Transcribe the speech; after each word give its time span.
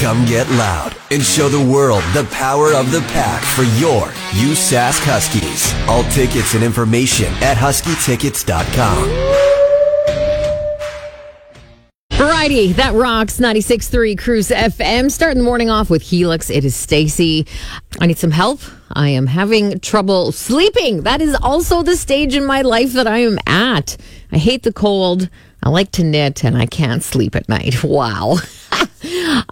Come 0.00 0.24
get 0.24 0.48
loud 0.52 0.96
and 1.10 1.22
show 1.22 1.50
the 1.50 1.62
world 1.62 2.02
the 2.14 2.26
power 2.32 2.72
of 2.72 2.90
the 2.90 3.00
pack 3.12 3.42
for 3.42 3.64
your 3.78 4.06
USask 4.40 4.98
Huskies. 5.04 5.74
All 5.90 6.04
tickets 6.04 6.54
and 6.54 6.64
information 6.64 7.26
at 7.42 7.58
huskytickets.com. 7.58 9.10
Variety 12.14 12.72
that 12.72 12.94
rocks 12.94 13.40
96.3 13.40 14.18
Cruise 14.18 14.48
FM. 14.48 15.10
Starting 15.10 15.36
the 15.36 15.44
morning 15.44 15.68
off 15.68 15.90
with 15.90 16.00
Helix. 16.00 16.48
It 16.48 16.64
is 16.64 16.74
Stacy. 16.74 17.46
I 18.00 18.06
need 18.06 18.16
some 18.16 18.30
help. 18.30 18.60
I 18.92 19.10
am 19.10 19.26
having 19.26 19.80
trouble 19.80 20.32
sleeping. 20.32 21.02
That 21.02 21.20
is 21.20 21.34
also 21.42 21.82
the 21.82 21.96
stage 21.96 22.34
in 22.34 22.46
my 22.46 22.62
life 22.62 22.94
that 22.94 23.06
I 23.06 23.18
am 23.18 23.38
at. 23.46 23.98
I 24.32 24.38
hate 24.38 24.62
the 24.62 24.72
cold. 24.72 25.28
I 25.62 25.68
like 25.68 25.92
to 25.92 26.04
knit 26.04 26.42
and 26.42 26.56
I 26.56 26.64
can't 26.64 27.02
sleep 27.02 27.36
at 27.36 27.50
night. 27.50 27.84
Wow. 27.84 28.38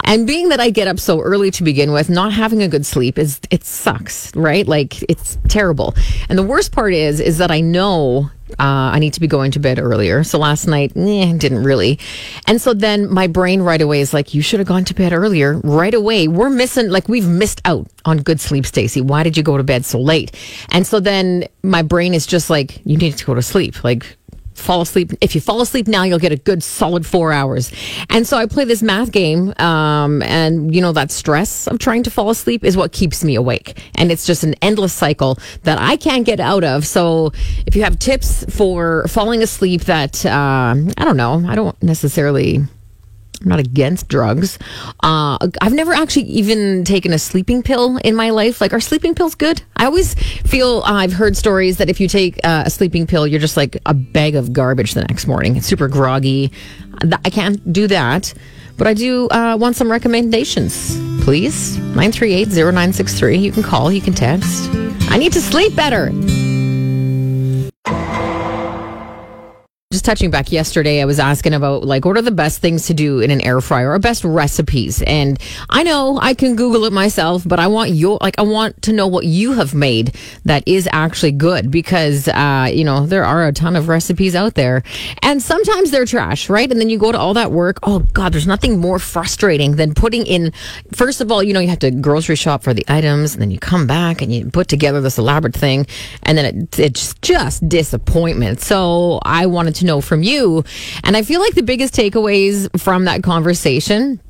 And 0.04 0.26
being 0.26 0.48
that 0.50 0.60
I 0.60 0.70
get 0.70 0.88
up 0.88 0.98
so 0.98 1.20
early 1.20 1.50
to 1.52 1.62
begin 1.62 1.92
with, 1.92 2.11
not 2.11 2.32
having 2.32 2.62
a 2.62 2.68
good 2.68 2.86
sleep 2.86 3.18
is 3.18 3.40
it 3.50 3.64
sucks, 3.64 4.34
right? 4.36 4.66
Like 4.66 5.02
it's 5.11 5.39
terrible. 5.48 5.94
And 6.29 6.39
the 6.39 6.43
worst 6.43 6.72
part 6.72 6.93
is 6.93 7.20
is 7.20 7.39
that 7.39 7.50
I 7.50 7.61
know 7.61 8.30
uh, 8.53 8.92
I 8.92 8.98
need 8.98 9.12
to 9.14 9.20
be 9.20 9.26
going 9.26 9.50
to 9.53 9.61
bed 9.61 9.79
earlier. 9.79 10.25
So 10.25 10.39
last 10.39 10.66
night, 10.66 10.92
eh, 10.96 11.32
didn't 11.36 11.64
really. 11.64 11.98
And 12.46 12.61
so 12.61 12.72
then 12.75 13.12
my 13.12 13.26
brain 13.26 13.61
right 13.61 13.80
away 13.80 14.00
is 14.00 14.14
like, 14.14 14.34
you 14.34 14.42
should 14.42 14.61
have 14.61 14.66
gone 14.66 14.84
to 14.86 14.94
bed 14.94 15.12
earlier. 15.12 15.58
Right 15.58 15.94
away, 15.94 16.28
we're 16.28 16.50
missing, 16.50 16.89
like, 16.89 17.08
we've 17.08 17.28
missed 17.28 17.61
out 17.64 17.89
on 18.04 18.18
good 18.18 18.40
sleep, 18.40 18.64
Stacy. 18.67 19.00
Why 19.00 19.22
did 19.22 19.36
you 19.36 19.42
go 19.42 19.56
to 19.56 19.62
bed 19.62 19.84
so 19.84 20.00
late? 20.00 20.34
And 20.70 20.86
so 20.86 21.00
then 21.00 21.46
my 21.62 21.82
brain 21.82 22.14
is 22.14 22.26
just 22.26 22.48
like, 22.48 22.80
you 22.86 22.96
need 22.96 23.17
to 23.18 23.25
go 23.25 23.34
to 23.34 23.42
sleep. 23.42 23.84
Like, 23.84 24.17
fall 24.58 24.80
asleep. 24.80 25.12
If 25.21 25.35
you 25.35 25.40
fall 25.40 25.61
asleep 25.61 25.86
now, 25.86 26.03
you'll 26.03 26.18
get 26.18 26.32
a 26.32 26.36
good 26.36 26.62
solid 26.62 27.07
four 27.07 27.32
hours. 27.32 27.72
And 28.11 28.26
so 28.26 28.36
I 28.36 28.46
play 28.46 28.64
this 28.64 28.82
math 28.82 29.12
game, 29.12 29.54
um, 29.58 30.22
and 30.22 30.75
you 30.75 30.81
know 30.81 30.93
that 30.93 31.11
stress 31.11 31.67
of 31.67 31.79
trying 31.79 32.03
to 32.05 32.11
fall 32.11 32.31
asleep 32.31 32.64
is 32.64 32.77
what 32.77 32.92
keeps 32.92 33.25
me 33.25 33.34
awake, 33.34 33.81
and 33.94 34.11
it's 34.11 34.27
just 34.27 34.45
an 34.45 34.55
endless 34.62 34.92
cycle 34.92 35.39
that 35.62 35.79
I 35.79 35.97
can't 35.97 36.25
get 36.25 36.41
out 36.41 36.64
of. 36.64 36.86
So 36.86 37.33
if 37.67 37.77
you 37.77 37.83
have 37.83 37.98
tips 37.98 38.45
for 38.55 39.06
falling 39.09 39.42
asleep, 39.42 39.83
that 39.83 40.25
uh, 40.27 40.75
I 40.97 41.05
don't 41.05 41.17
know, 41.17 41.45
I 41.47 41.55
don't 41.55 41.81
necessarily 41.83 42.64
I'm 43.42 43.48
not 43.48 43.61
against 43.61 44.08
drugs. 44.08 44.58
Uh, 45.03 45.39
I've 45.61 45.72
never 45.72 45.92
actually 45.92 46.25
even 46.25 46.84
taken 46.84 47.12
a 47.12 47.19
sleeping 47.19 47.62
pill 47.62 47.97
in 47.98 48.17
my 48.17 48.30
life. 48.30 48.61
Like, 48.61 48.72
are 48.72 48.80
sleeping 48.80 49.14
pills 49.14 49.34
good? 49.34 49.62
I 49.77 49.84
always 49.84 50.14
feel 50.14 50.83
uh, 50.84 50.95
I've 50.95 51.12
heard 51.12 51.36
stories 51.36 51.78
that 51.78 51.89
if 51.89 52.00
you 52.00 52.08
take 52.08 52.39
uh, 52.45 52.64
a 52.67 52.70
sleeping 52.70 53.06
pill, 53.06 53.27
you're 53.27 53.41
just 53.41 53.56
like 53.56 53.78
a 53.86 53.95
bag 53.95 54.34
of 54.34 54.53
garbage 54.53 54.95
the 54.95 55.03
next 55.03 55.27
morning. 55.27 55.56
It's 55.56 55.67
super 55.67 55.89
groggy. 55.89 56.53
I 57.25 57.30
can't 57.30 57.72
do 57.72 57.86
that. 57.89 58.34
But 58.77 58.86
I 58.86 58.95
do 58.95 59.28
uh, 59.28 59.56
want 59.58 59.75
some 59.75 59.91
recommendations, 59.91 60.97
please. 61.25 61.77
938 61.78 62.48
0963. 62.48 63.36
You 63.36 63.50
can 63.50 63.64
call, 63.64 63.91
you 63.91 64.00
can 64.00 64.14
text. 64.14 64.70
I 65.11 65.19
need 65.19 65.33
to 65.33 65.41
sleep 65.41 65.75
better. 65.75 66.12
Just 69.99 70.05
touching 70.05 70.31
back 70.31 70.53
yesterday, 70.53 71.03
I 71.03 71.07
was 71.07 71.19
asking 71.19 71.55
about 71.55 71.83
like 71.83 72.05
what 72.05 72.17
are 72.17 72.23
the 72.23 72.31
best 72.31 72.61
things 72.61 72.87
to 72.87 72.95
do 72.95 73.19
in 73.19 73.33
an 73.33 73.41
air 73.41 73.61
fryer 73.61 73.91
or 73.91 73.99
best 73.99 74.23
recipes. 74.23 75.03
And 75.03 75.41
I 75.71 75.83
know 75.83 76.21
I 76.23 76.35
can 76.35 76.55
Google 76.55 76.85
it 76.85 76.93
myself, 76.93 77.43
but 77.45 77.59
I 77.59 77.67
want 77.67 77.91
your 77.91 78.17
like 78.21 78.39
I 78.39 78.43
want 78.43 78.81
to 78.83 78.93
know 78.93 79.09
what 79.09 79.25
you 79.25 79.55
have 79.55 79.75
made 79.75 80.15
that 80.45 80.63
is 80.69 80.89
actually 80.93 81.33
good 81.33 81.73
because 81.73 82.29
uh, 82.29 82.71
you 82.73 82.85
know 82.85 83.07
there 83.07 83.25
are 83.25 83.49
a 83.49 83.53
ton 83.53 83.75
of 83.75 83.89
recipes 83.89 84.37
out 84.37 84.55
there, 84.55 84.85
and 85.21 85.43
sometimes 85.43 85.91
they're 85.91 86.07
trash, 86.07 86.49
right? 86.49 86.71
And 86.71 86.81
then 86.81 86.91
you 86.91 86.97
go 86.97 87.11
to 87.11 87.19
all 87.19 87.35
that 87.35 87.51
work. 87.51 87.81
Oh 87.83 87.99
God, 87.99 88.33
there's 88.33 88.47
nothing 88.47 88.79
more 88.79 89.01
frustrating 89.01 89.75
than 89.75 89.95
putting 89.95 90.27
in. 90.27 90.53
First 90.93 91.21
of 91.21 91.33
all, 91.33 91.43
you 91.43 91.53
know 91.53 91.59
you 91.59 91.71
have 91.71 91.81
to 91.81 91.91
grocery 91.91 92.37
shop 92.37 92.63
for 92.63 92.73
the 92.73 92.85
items, 92.87 93.33
and 93.33 93.43
then 93.43 93.51
you 93.51 93.59
come 93.59 93.89
back 93.89 94.23
and 94.23 94.33
you 94.33 94.49
put 94.49 94.69
together 94.69 95.01
this 95.01 95.19
elaborate 95.19 95.57
thing, 95.57 95.89
and 96.23 96.39
then 96.39 96.45
it, 96.45 96.79
it's 96.79 97.15
just 97.15 97.69
disappointment. 97.69 98.61
So 98.61 99.19
I 99.25 99.47
wanted 99.47 99.75
to 99.75 99.88
know 99.89 100.01
from 100.01 100.23
you. 100.23 100.63
And 101.03 101.17
I 101.17 101.23
feel 101.23 101.41
like 101.41 101.55
the 101.55 101.63
biggest 101.65 101.95
takeaways 101.95 102.69
from 102.81 103.07
that 103.07 103.25
conversation 103.25 104.21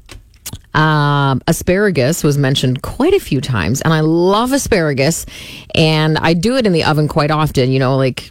um, 0.74 1.40
asparagus 1.46 2.22
was 2.22 2.38
mentioned 2.38 2.82
quite 2.82 3.14
a 3.14 3.20
few 3.20 3.40
times, 3.40 3.80
and 3.80 3.92
I 3.92 4.00
love 4.00 4.52
asparagus, 4.52 5.26
and 5.74 6.16
I 6.18 6.34
do 6.34 6.56
it 6.56 6.66
in 6.66 6.72
the 6.72 6.84
oven 6.84 7.08
quite 7.08 7.30
often. 7.30 7.72
You 7.72 7.78
know, 7.78 7.96
like 7.96 8.30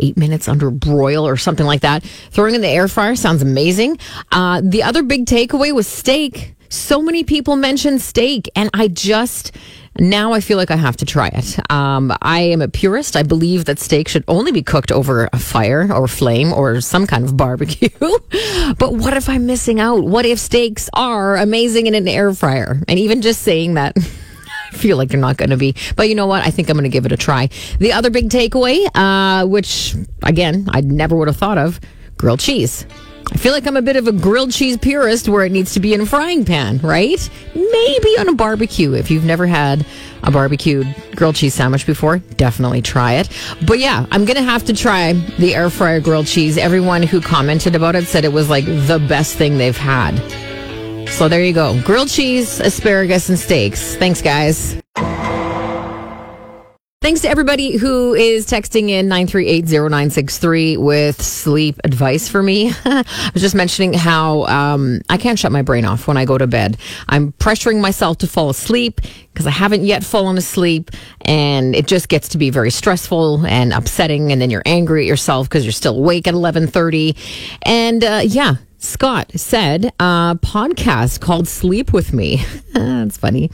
eight 0.00 0.16
minutes 0.16 0.48
under 0.48 0.70
broil 0.70 1.26
or 1.26 1.36
something 1.36 1.66
like 1.66 1.82
that. 1.82 2.02
Throwing 2.30 2.54
in 2.54 2.60
the 2.60 2.68
air 2.68 2.88
fryer 2.88 3.14
sounds 3.16 3.42
amazing. 3.42 3.98
Uh, 4.30 4.62
the 4.64 4.82
other 4.82 5.02
big 5.02 5.26
takeaway 5.26 5.74
was 5.74 5.86
steak. 5.86 6.54
So 6.70 7.02
many 7.02 7.24
people 7.24 7.56
mentioned 7.56 8.00
steak, 8.00 8.48
and 8.56 8.70
I 8.72 8.88
just 8.88 9.54
now 9.98 10.32
I 10.32 10.40
feel 10.40 10.56
like 10.56 10.70
I 10.70 10.76
have 10.76 10.96
to 10.98 11.04
try 11.04 11.28
it. 11.28 11.58
Um, 11.70 12.16
I 12.22 12.40
am 12.40 12.62
a 12.62 12.68
purist. 12.68 13.16
I 13.16 13.22
believe 13.22 13.66
that 13.66 13.78
steak 13.78 14.08
should 14.08 14.24
only 14.26 14.52
be 14.52 14.62
cooked 14.62 14.90
over 14.90 15.28
a 15.32 15.38
fire 15.38 15.92
or 15.92 16.08
flame 16.08 16.52
or 16.52 16.80
some 16.80 17.06
kind 17.06 17.24
of 17.24 17.36
barbecue. 17.36 17.88
but 18.78 18.94
what 18.94 19.14
if 19.14 19.28
I'm 19.28 19.46
missing 19.46 19.80
out? 19.80 20.04
What 20.04 20.24
if 20.24 20.38
steaks 20.38 20.88
are 20.94 21.36
amazing 21.36 21.86
in 21.86 21.94
an 21.94 22.08
air 22.08 22.32
fryer? 22.32 22.82
And 22.88 22.98
even 22.98 23.22
just 23.22 23.42
saying 23.42 23.74
that. 23.74 23.96
I 24.72 24.74
feel 24.74 24.96
like 24.96 25.10
they're 25.10 25.20
not 25.20 25.36
going 25.36 25.50
to 25.50 25.58
be. 25.58 25.74
But 25.96 26.08
you 26.08 26.14
know 26.14 26.26
what? 26.26 26.42
I 26.46 26.50
think 26.50 26.70
I'm 26.70 26.76
going 26.78 26.84
to 26.84 26.88
give 26.88 27.04
it 27.04 27.12
a 27.12 27.16
try. 27.16 27.50
The 27.78 27.92
other 27.92 28.08
big 28.08 28.30
takeaway, 28.30 28.86
uh, 28.94 29.46
which 29.46 29.94
again, 30.22 30.66
I 30.70 30.80
never 30.80 31.14
would 31.14 31.28
have 31.28 31.36
thought 31.36 31.58
of 31.58 31.78
grilled 32.16 32.40
cheese. 32.40 32.86
I 33.30 33.36
feel 33.36 33.52
like 33.52 33.66
I'm 33.66 33.76
a 33.76 33.82
bit 33.82 33.96
of 33.96 34.08
a 34.08 34.12
grilled 34.12 34.52
cheese 34.52 34.76
purist 34.76 35.28
where 35.28 35.44
it 35.44 35.52
needs 35.52 35.74
to 35.74 35.80
be 35.80 35.94
in 35.94 36.00
a 36.00 36.06
frying 36.06 36.44
pan, 36.44 36.78
right? 36.78 37.30
Maybe 37.54 38.08
on 38.18 38.28
a 38.28 38.34
barbecue. 38.34 38.94
If 38.94 39.10
you've 39.10 39.24
never 39.24 39.46
had 39.46 39.86
a 40.22 40.30
barbecued 40.30 40.94
grilled 41.14 41.36
cheese 41.36 41.54
sandwich 41.54 41.86
before, 41.86 42.18
definitely 42.18 42.82
try 42.82 43.14
it. 43.14 43.28
But 43.66 43.78
yeah, 43.78 44.06
I'm 44.10 44.24
going 44.24 44.36
to 44.36 44.42
have 44.42 44.64
to 44.66 44.72
try 44.72 45.12
the 45.38 45.54
air 45.54 45.70
fryer 45.70 46.00
grilled 46.00 46.26
cheese. 46.26 46.58
Everyone 46.58 47.02
who 47.02 47.20
commented 47.20 47.74
about 47.74 47.94
it 47.94 48.06
said 48.06 48.24
it 48.24 48.32
was 48.32 48.48
like 48.48 48.64
the 48.64 49.04
best 49.08 49.36
thing 49.36 49.58
they've 49.58 49.76
had. 49.76 50.18
So 51.08 51.28
there 51.28 51.44
you 51.44 51.52
go. 51.52 51.80
Grilled 51.82 52.08
cheese, 52.08 52.58
asparagus, 52.60 53.28
and 53.28 53.38
steaks. 53.38 53.96
Thanks, 53.96 54.22
guys. 54.22 54.81
Thanks 57.02 57.22
to 57.22 57.28
everybody 57.28 57.78
who 57.78 58.14
is 58.14 58.46
texting 58.46 58.88
in 58.88 59.08
9380963 59.08 60.78
with 60.78 61.20
sleep 61.20 61.80
advice 61.82 62.28
for 62.28 62.44
me. 62.44 62.70
I 62.84 63.30
was 63.34 63.42
just 63.42 63.56
mentioning 63.56 63.92
how 63.92 64.44
um, 64.44 65.00
I 65.10 65.16
can't 65.16 65.36
shut 65.36 65.50
my 65.50 65.62
brain 65.62 65.84
off 65.84 66.06
when 66.06 66.16
I 66.16 66.24
go 66.24 66.38
to 66.38 66.46
bed. 66.46 66.76
I'm 67.08 67.32
pressuring 67.32 67.80
myself 67.80 68.18
to 68.18 68.28
fall 68.28 68.50
asleep 68.50 69.00
because 69.32 69.48
I 69.48 69.50
haven't 69.50 69.82
yet 69.82 70.04
fallen 70.04 70.38
asleep 70.38 70.92
and 71.22 71.74
it 71.74 71.88
just 71.88 72.08
gets 72.08 72.28
to 72.28 72.38
be 72.38 72.50
very 72.50 72.70
stressful 72.70 73.44
and 73.46 73.72
upsetting 73.72 74.30
and 74.30 74.40
then 74.40 74.50
you're 74.50 74.62
angry 74.64 75.02
at 75.02 75.08
yourself 75.08 75.48
because 75.48 75.64
you're 75.64 75.72
still 75.72 75.98
awake 75.98 76.28
at 76.28 76.34
11:30. 76.34 77.16
And 77.62 78.04
uh, 78.04 78.20
yeah, 78.24 78.54
Scott 78.82 79.30
said 79.36 79.86
a 80.00 80.36
podcast 80.42 81.20
called 81.20 81.46
Sleep 81.46 81.92
With 81.92 82.12
Me. 82.12 82.44
That's 82.72 83.16
funny. 83.16 83.50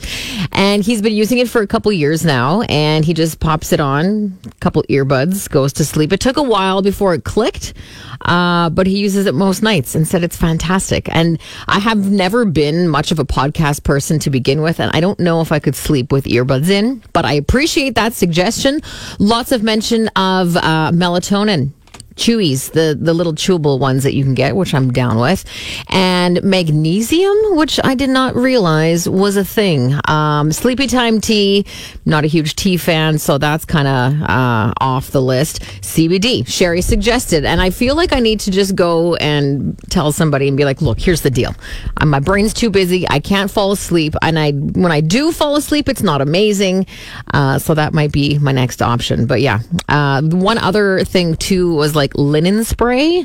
And 0.53 0.83
he's 0.83 1.03
been 1.03 1.13
using 1.13 1.37
it 1.37 1.51
for 1.51 1.61
a 1.61 1.67
couple 1.67 1.93
years 1.93 2.25
now 2.25 2.63
and 2.63 3.05
he 3.05 3.13
just 3.13 3.39
pops 3.39 3.73
it 3.73 3.79
on, 3.79 4.39
a 4.47 4.51
couple 4.61 4.83
earbuds, 4.85 5.49
goes 5.51 5.75
to 5.75 5.85
sleep. 5.85 6.15
It 6.15 6.21
took 6.21 6.39
a 6.39 6.43
while 6.43 6.81
before 6.81 7.13
it 7.13 7.25
clicked, 7.25 7.75
uh, 8.23 8.71
but 8.71 8.87
he 8.87 8.99
uses 8.99 9.27
it 9.27 9.35
most 9.35 9.63
nights 9.63 9.95
and 9.95 10.09
said 10.09 10.25
it's 10.25 10.37
fantastic. 10.37 11.15
And 11.15 11.39
I 11.67 11.79
have 11.79 12.11
never 12.11 12.47
been 12.47 12.89
much 12.89 13.13
of 13.13 13.19
a 13.19 13.25
podcast 13.25 13.85
person 13.85 14.19
to 14.21 14.31
begin 14.31 14.63
with, 14.63 14.81
and 14.81 14.91
I 14.95 15.01
don't 15.01 15.21
know 15.21 15.43
if 15.43 15.53
I 15.53 15.59
could 15.59 15.77
sleep 15.77 16.11
with 16.11 16.25
earbuds 16.25 16.71
in, 16.71 17.03
but 17.13 17.27
I 17.27 17.35
appreciate 17.35 17.97
that 17.97 18.15
suggestion. 18.15 18.81
Lots 19.19 19.53
of 19.53 19.63
mention 19.63 20.09
of 20.09 20.57
uh, 20.57 20.91
melatonin 20.91 21.73
chewies, 22.19 22.73
the, 22.73 22.97
the 23.01 23.15
little 23.15 23.33
chewable 23.33 23.79
ones 23.79 24.03
that 24.03 24.15
you 24.15 24.25
can 24.25 24.35
get, 24.35 24.57
which 24.57 24.75
I'm 24.75 24.93
down 24.93 25.19
with, 25.19 25.45
and 25.89 26.43
magnesium, 26.43 27.37
which 27.57 27.81
I 27.83 27.95
did 27.95 28.11
not 28.11 28.35
realize 28.35 29.09
was 29.09 29.37
a 29.37 29.45
thing. 29.45 29.99
Um, 30.07 30.53
sleepy 30.53 30.87
time 30.87 31.21
tea, 31.21 31.65
not 32.05 32.25
a 32.25 32.27
huge 32.27 32.57
tea 32.57 32.77
fan, 32.77 33.19
so 33.19 33.39
that's 33.39 33.65
kind 33.65 33.89
of 33.89 34.23
uh, 34.29 34.73
off 34.81 35.11
the 35.11 35.23
list. 35.23 35.61
CBD, 35.81 36.47
Sherry 36.47 36.83
suggested, 36.83 37.45
and 37.45 37.61
I 37.61 37.71
feel 37.71 37.95
like 37.95 38.13
I 38.13 38.21
need 38.21 38.41
to 38.41 38.51
just 38.51 38.75
go 38.75 39.15
and 39.17 39.79
tell 39.91 40.13
somebody 40.13 40.49
and 40.49 40.57
be 40.57 40.65
like, 40.65 40.83
look, 40.83 41.01
here's 41.01 41.23
the 41.23 41.31
deal. 41.31 41.55
Uh, 41.97 42.07
my 42.07 42.21
brain's 42.21 42.53
too 42.53 42.71
busy. 42.71 43.09
I 43.09 43.21
can't 43.21 43.51
fall 43.51 43.73
asleep, 43.73 44.15
and 44.23 44.39
I 44.39 44.53
when 44.53 44.93
I 44.93 45.01
do 45.01 45.33
fall 45.33 45.57
asleep, 45.57 45.89
it's 45.89 46.03
not 46.03 46.21
amazing. 46.21 46.87
Uh, 47.33 47.59
so 47.59 47.75
that 47.75 47.95
might 47.95 48.13
be 48.13 48.39
my 48.39 48.53
next 48.53 48.83
option. 48.83 49.27
But 49.27 49.41
yeah, 49.41 49.61
uh, 49.89 50.23
one 50.23 50.59
other 50.59 51.05
thing 51.05 51.37
too 51.37 51.75
was 51.75 51.95
like 51.95 52.08
like 52.09 52.19
linen 52.19 52.65
spray, 52.65 53.25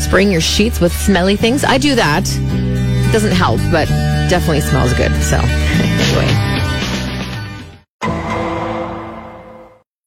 spraying 0.00 0.32
your 0.32 0.40
sheets 0.40 0.80
with 0.80 0.92
smelly 0.92 1.36
things. 1.36 1.64
I 1.64 1.78
do 1.78 1.94
that. 1.94 2.24
It 2.28 3.12
doesn't 3.12 3.32
help, 3.32 3.58
but 3.70 3.88
definitely 4.28 4.60
smells 4.62 4.92
good. 4.94 5.12
So, 5.22 5.36
anyway. 5.42 6.52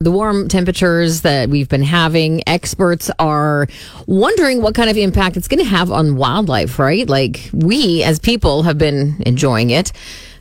the 0.01 0.11
warm 0.11 0.47
temperatures 0.47 1.21
that 1.21 1.49
we've 1.49 1.67
been 1.67 1.83
having, 1.83 2.41
experts 2.47 3.11
are 3.19 3.67
wondering 4.07 4.61
what 4.61 4.73
kind 4.73 4.89
of 4.89 4.95
impact 4.95 5.35
it's 5.35 5.49
going 5.49 5.61
to 5.61 5.69
have 5.69 5.91
on 5.91 6.15
wildlife, 6.15 6.79
right? 6.79 7.09
Like 7.09 7.49
we 7.51 8.01
as 8.03 8.17
people 8.17 8.63
have 8.63 8.77
been 8.77 9.21
enjoying 9.25 9.71
it. 9.71 9.91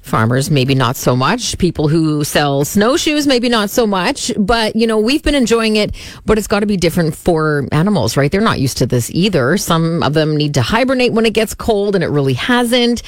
Farmers, 0.08 0.50
maybe 0.50 0.74
not 0.74 0.96
so 0.96 1.14
much. 1.14 1.56
People 1.58 1.88
who 1.88 2.24
sell 2.24 2.64
snowshoes, 2.64 3.26
maybe 3.26 3.48
not 3.48 3.70
so 3.70 3.86
much. 3.86 4.32
But, 4.36 4.74
you 4.74 4.86
know, 4.86 4.98
we've 4.98 5.22
been 5.22 5.34
enjoying 5.34 5.76
it, 5.76 5.94
but 6.24 6.38
it's 6.38 6.46
got 6.46 6.60
to 6.60 6.66
be 6.66 6.76
different 6.76 7.14
for 7.14 7.68
animals, 7.70 8.16
right? 8.16 8.32
They're 8.32 8.40
not 8.40 8.58
used 8.58 8.78
to 8.78 8.86
this 8.86 9.10
either. 9.10 9.56
Some 9.56 10.02
of 10.02 10.14
them 10.14 10.36
need 10.36 10.54
to 10.54 10.62
hibernate 10.62 11.12
when 11.12 11.26
it 11.26 11.34
gets 11.34 11.54
cold, 11.54 11.94
and 11.94 12.02
it 12.02 12.08
really 12.08 12.34
hasn't. 12.34 13.02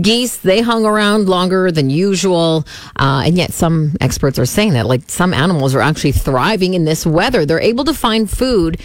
Geese, 0.00 0.38
they 0.38 0.60
hung 0.60 0.84
around 0.84 1.28
longer 1.28 1.70
than 1.70 1.90
usual. 1.90 2.66
Uh, 2.96 3.22
and 3.26 3.36
yet, 3.36 3.52
some 3.52 3.96
experts 4.00 4.38
are 4.38 4.46
saying 4.46 4.72
that, 4.72 4.86
like, 4.86 5.02
some 5.08 5.34
animals 5.34 5.74
are 5.74 5.80
actually 5.80 6.12
thriving 6.12 6.74
in 6.74 6.84
this 6.84 7.06
weather. 7.06 7.44
They're 7.44 7.60
able 7.60 7.84
to 7.84 7.94
find 7.94 8.28
food 8.30 8.80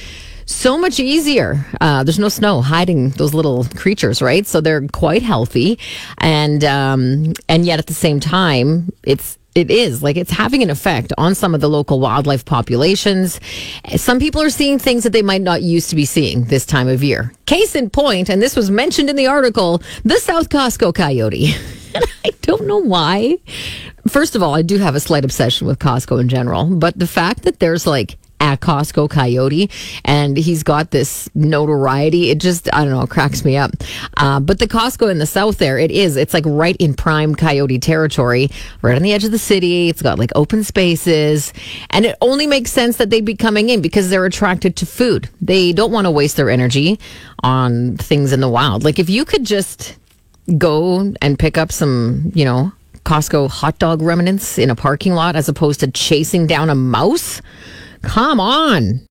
so 0.45 0.77
much 0.77 0.99
easier. 0.99 1.65
Uh, 1.81 2.03
there's 2.03 2.19
no 2.19 2.29
snow 2.29 2.61
hiding 2.61 3.09
those 3.11 3.33
little 3.33 3.65
creatures, 3.75 4.21
right? 4.21 4.45
So 4.45 4.61
they're 4.61 4.87
quite 4.87 5.23
healthy, 5.23 5.79
and 6.17 6.63
um, 6.63 7.33
and 7.49 7.65
yet 7.65 7.79
at 7.79 7.87
the 7.87 7.93
same 7.93 8.19
time, 8.19 8.91
it's 9.03 9.37
it 9.55 9.69
is 9.69 10.01
like 10.01 10.17
it's 10.17 10.31
having 10.31 10.63
an 10.63 10.69
effect 10.69 11.13
on 11.17 11.35
some 11.35 11.53
of 11.53 11.61
the 11.61 11.69
local 11.69 11.99
wildlife 11.99 12.45
populations. 12.45 13.39
Some 13.95 14.19
people 14.19 14.41
are 14.41 14.49
seeing 14.49 14.79
things 14.79 15.03
that 15.03 15.11
they 15.11 15.21
might 15.21 15.41
not 15.41 15.61
used 15.61 15.89
to 15.91 15.95
be 15.95 16.05
seeing 16.05 16.45
this 16.45 16.65
time 16.65 16.87
of 16.87 17.03
year. 17.03 17.33
Case 17.45 17.75
in 17.75 17.89
point, 17.89 18.29
and 18.29 18.41
this 18.41 18.55
was 18.55 18.71
mentioned 18.71 19.09
in 19.09 19.15
the 19.15 19.27
article, 19.27 19.81
the 20.03 20.17
South 20.17 20.49
Costco 20.49 20.95
coyote. 20.95 21.55
I 22.25 22.31
don't 22.41 22.65
know 22.65 22.79
why. 22.79 23.37
First 24.07 24.35
of 24.35 24.41
all, 24.41 24.55
I 24.55 24.63
do 24.63 24.79
have 24.79 24.95
a 24.95 24.99
slight 24.99 25.23
obsession 25.23 25.67
with 25.67 25.79
Costco 25.79 26.19
in 26.19 26.29
general, 26.29 26.65
but 26.65 26.97
the 26.97 27.07
fact 27.07 27.43
that 27.43 27.59
there's 27.59 27.85
like 27.85 28.17
at 28.39 28.59
Costco 28.59 29.09
Coyote, 29.09 29.69
and 30.03 30.35
he's 30.35 30.63
got 30.63 30.91
this 30.91 31.29
notoriety. 31.33 32.29
It 32.29 32.39
just, 32.39 32.73
I 32.73 32.83
don't 32.83 32.93
know, 32.93 33.07
cracks 33.07 33.45
me 33.45 33.55
up. 33.55 33.71
Uh, 34.17 34.39
but 34.39 34.59
the 34.59 34.67
Costco 34.67 35.09
in 35.09 35.19
the 35.19 35.25
south 35.25 35.59
there, 35.59 35.79
it 35.79 35.91
is. 35.91 36.17
It's 36.17 36.33
like 36.33 36.43
right 36.45 36.75
in 36.77 36.93
prime 36.93 37.35
Coyote 37.35 37.79
territory, 37.79 38.49
right 38.81 38.95
on 38.95 39.01
the 39.01 39.13
edge 39.13 39.23
of 39.23 39.31
the 39.31 39.39
city. 39.39 39.89
It's 39.89 40.01
got 40.01 40.19
like 40.19 40.31
open 40.35 40.63
spaces, 40.63 41.53
and 41.89 42.05
it 42.05 42.17
only 42.21 42.45
makes 42.45 42.71
sense 42.71 42.97
that 42.97 43.09
they'd 43.09 43.25
be 43.25 43.35
coming 43.35 43.69
in 43.69 43.81
because 43.81 44.09
they're 44.09 44.25
attracted 44.25 44.75
to 44.77 44.85
food. 44.85 45.29
They 45.41 45.71
don't 45.71 45.91
want 45.91 46.05
to 46.05 46.11
waste 46.11 46.35
their 46.35 46.49
energy 46.49 46.99
on 47.43 47.97
things 47.97 48.33
in 48.33 48.41
the 48.41 48.49
wild. 48.49 48.83
Like 48.83 48.99
if 48.99 49.09
you 49.09 49.25
could 49.25 49.45
just 49.45 49.97
go 50.57 51.13
and 51.21 51.39
pick 51.39 51.57
up 51.57 51.71
some, 51.71 52.31
you 52.35 52.43
know, 52.43 52.73
Costco 53.05 53.49
hot 53.49 53.79
dog 53.79 54.01
remnants 54.01 54.57
in 54.57 54.69
a 54.69 54.75
parking 54.75 55.13
lot 55.13 55.35
as 55.35 55.49
opposed 55.49 55.81
to 55.81 55.91
chasing 55.91 56.47
down 56.47 56.69
a 56.69 56.75
mouse 56.75 57.41
Come 58.03 58.39
on. 58.39 59.07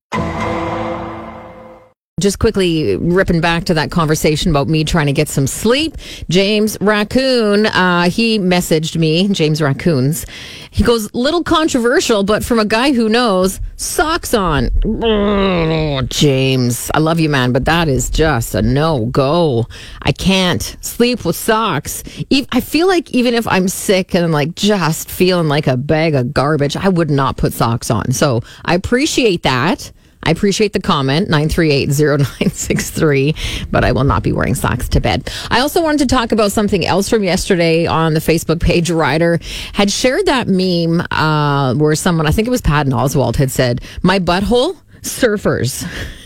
Just 2.23 2.39
quickly 2.39 2.95
ripping 2.95 3.41
back 3.41 3.65
to 3.65 3.73
that 3.73 3.91
conversation 3.91 4.49
about 4.49 4.69
me 4.69 4.85
trying 4.85 5.07
to 5.07 5.11
get 5.11 5.27
some 5.27 5.45
sleep. 5.45 5.97
James 6.29 6.77
Raccoon, 6.79 7.65
uh, 7.65 8.09
he 8.09 8.39
messaged 8.39 8.95
me, 8.95 9.27
James 9.27 9.61
Raccoons. 9.61 10.25
He 10.71 10.85
goes, 10.85 11.13
little 11.13 11.43
controversial, 11.43 12.23
but 12.23 12.41
from 12.41 12.59
a 12.59 12.65
guy 12.65 12.93
who 12.93 13.09
knows, 13.09 13.59
socks 13.75 14.33
on. 14.33 14.69
Oh, 14.85 16.01
James, 16.03 16.89
I 16.93 16.99
love 16.99 17.19
you, 17.19 17.27
man, 17.27 17.51
but 17.51 17.65
that 17.65 17.89
is 17.89 18.09
just 18.09 18.55
a 18.55 18.61
no 18.61 19.07
go. 19.07 19.67
I 20.01 20.13
can't 20.13 20.77
sleep 20.79 21.25
with 21.25 21.35
socks. 21.35 22.05
I 22.53 22.61
feel 22.61 22.87
like 22.87 23.11
even 23.11 23.33
if 23.33 23.45
I'm 23.49 23.67
sick 23.67 24.15
and 24.15 24.31
like 24.31 24.55
just 24.55 25.11
feeling 25.11 25.49
like 25.49 25.67
a 25.67 25.75
bag 25.75 26.15
of 26.15 26.33
garbage, 26.33 26.77
I 26.77 26.87
would 26.87 27.11
not 27.11 27.35
put 27.35 27.51
socks 27.51 27.91
on. 27.91 28.13
So 28.13 28.39
I 28.63 28.75
appreciate 28.75 29.43
that. 29.43 29.91
I 30.23 30.31
appreciate 30.31 30.73
the 30.73 30.81
comment, 30.81 31.29
938-0963, 31.29 33.71
but 33.71 33.83
I 33.83 33.91
will 33.91 34.03
not 34.03 34.23
be 34.23 34.31
wearing 34.31 34.55
socks 34.55 34.87
to 34.89 34.99
bed. 34.99 35.29
I 35.49 35.59
also 35.59 35.81
wanted 35.81 36.09
to 36.09 36.15
talk 36.15 36.31
about 36.31 36.51
something 36.51 36.85
else 36.85 37.09
from 37.09 37.23
yesterday 37.23 37.85
on 37.85 38.13
the 38.13 38.19
Facebook 38.19 38.61
page. 38.61 38.89
Ryder 38.89 39.39
had 39.73 39.91
shared 39.91 40.25
that 40.25 40.47
meme 40.47 41.05
uh, 41.11 41.73
where 41.75 41.95
someone, 41.95 42.27
I 42.27 42.31
think 42.31 42.47
it 42.47 42.51
was 42.51 42.61
Patton 42.61 42.93
Oswalt, 42.93 43.35
had 43.35 43.51
said, 43.51 43.81
my 44.01 44.19
butthole, 44.19 44.77
surfers. 45.01 45.87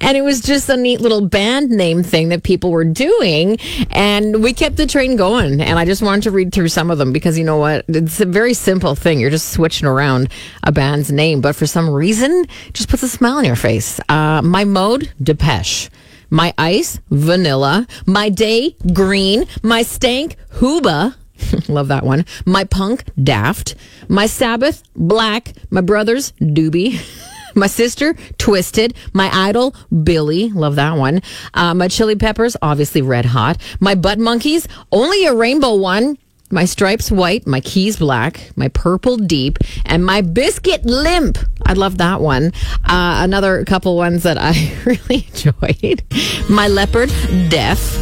and 0.00 0.16
it 0.16 0.22
was 0.22 0.40
just 0.40 0.68
a 0.68 0.76
neat 0.76 1.00
little 1.00 1.20
band 1.20 1.70
name 1.70 2.02
thing 2.02 2.28
that 2.30 2.42
people 2.42 2.70
were 2.70 2.84
doing. 2.84 3.58
And 3.90 4.42
we 4.42 4.52
kept 4.52 4.76
the 4.76 4.86
train 4.86 5.16
going. 5.16 5.60
And 5.60 5.78
I 5.78 5.84
just 5.84 6.02
wanted 6.02 6.22
to 6.24 6.30
read 6.30 6.52
through 6.52 6.68
some 6.68 6.90
of 6.90 6.98
them 6.98 7.12
because 7.12 7.38
you 7.38 7.44
know 7.44 7.56
what? 7.56 7.84
It's 7.88 8.20
a 8.20 8.26
very 8.26 8.54
simple 8.54 8.94
thing. 8.94 9.20
You're 9.20 9.30
just 9.30 9.52
switching 9.52 9.86
around 9.86 10.30
a 10.62 10.72
band's 10.72 11.10
name, 11.10 11.40
but 11.40 11.56
for 11.56 11.66
some 11.66 11.90
reason, 11.90 12.46
just 12.72 12.88
puts 12.88 13.02
a 13.02 13.08
smile 13.08 13.38
on 13.38 13.44
your 13.44 13.56
face. 13.56 14.00
Uh, 14.08 14.42
my 14.42 14.64
mode, 14.64 15.12
Depeche. 15.22 15.90
My 16.28 16.52
ice, 16.58 16.98
vanilla. 17.10 17.86
My 18.04 18.28
day, 18.28 18.76
green. 18.92 19.46
My 19.62 19.82
stank, 19.82 20.36
Hooba. 20.54 21.14
Love 21.68 21.88
that 21.88 22.04
one. 22.04 22.24
My 22.44 22.64
punk, 22.64 23.04
daft. 23.22 23.74
My 24.08 24.26
Sabbath, 24.26 24.82
black. 24.94 25.52
My 25.70 25.80
brothers, 25.82 26.32
doobie. 26.40 27.00
My 27.56 27.66
sister, 27.66 28.14
Twisted. 28.36 28.94
My 29.14 29.30
idol, 29.32 29.74
Billy. 30.04 30.50
Love 30.50 30.76
that 30.76 30.96
one. 30.96 31.22
Uh, 31.54 31.74
my 31.74 31.88
chili 31.88 32.14
peppers, 32.14 32.56
obviously 32.60 33.02
red 33.02 33.24
hot. 33.24 33.56
My 33.80 33.94
butt 33.94 34.18
monkeys, 34.18 34.68
only 34.92 35.24
a 35.24 35.34
rainbow 35.34 35.74
one. 35.74 36.18
My 36.50 36.64
stripes 36.64 37.10
white, 37.10 37.44
my 37.44 37.60
keys 37.60 37.96
black, 37.96 38.52
my 38.54 38.68
purple 38.68 39.16
deep, 39.16 39.58
and 39.84 40.04
my 40.04 40.20
biscuit 40.20 40.84
limp. 40.84 41.38
I 41.64 41.72
love 41.72 41.98
that 41.98 42.20
one. 42.20 42.52
Uh, 42.84 43.22
another 43.24 43.64
couple 43.64 43.96
ones 43.96 44.22
that 44.22 44.36
I 44.38 44.52
really 44.86 45.26
enjoyed. 45.26 46.04
My 46.48 46.68
Leppard 46.68 47.08
Def. 47.48 47.96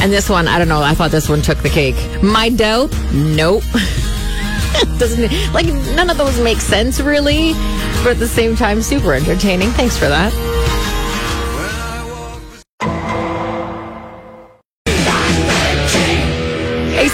And 0.00 0.12
this 0.12 0.30
one, 0.30 0.46
I 0.48 0.58
don't 0.58 0.68
know. 0.68 0.80
I 0.80 0.94
thought 0.94 1.10
this 1.10 1.28
one 1.28 1.42
took 1.42 1.58
the 1.58 1.68
cake. 1.68 1.96
My 2.22 2.48
doubt, 2.48 2.96
nope. 3.12 3.64
Doesn't 4.98 5.30
like 5.52 5.66
none 5.94 6.10
of 6.10 6.18
those 6.18 6.40
make 6.40 6.58
sense 6.58 7.00
really, 7.00 7.52
but 8.02 8.12
at 8.12 8.18
the 8.18 8.28
same 8.28 8.56
time, 8.56 8.82
super 8.82 9.14
entertaining. 9.14 9.70
Thanks 9.70 9.96
for 9.96 10.08
that. 10.08 10.57